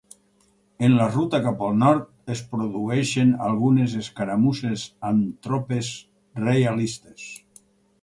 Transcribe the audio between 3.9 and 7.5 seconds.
escaramusses amb tropes reialistes.